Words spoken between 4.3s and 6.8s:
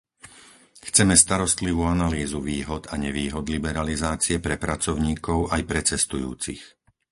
pre pracovníkov aj pre cestujúcich.